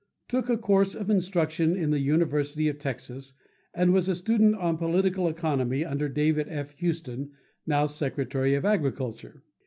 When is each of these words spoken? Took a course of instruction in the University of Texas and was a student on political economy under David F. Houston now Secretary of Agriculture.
Took 0.29 0.49
a 0.49 0.57
course 0.57 0.95
of 0.95 1.11
instruction 1.11 1.75
in 1.75 1.91
the 1.91 1.99
University 1.99 2.67
of 2.67 2.79
Texas 2.79 3.35
and 3.71 3.93
was 3.93 4.09
a 4.09 4.15
student 4.15 4.55
on 4.55 4.77
political 4.79 5.27
economy 5.27 5.85
under 5.85 6.09
David 6.09 6.47
F. 6.49 6.71
Houston 6.71 7.33
now 7.67 7.85
Secretary 7.85 8.55
of 8.55 8.65
Agriculture. 8.65 9.43